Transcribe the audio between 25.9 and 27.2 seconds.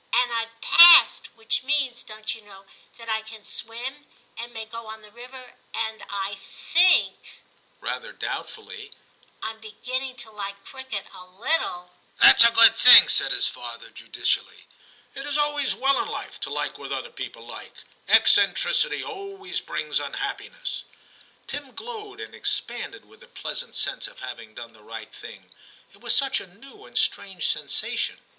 it was such a new and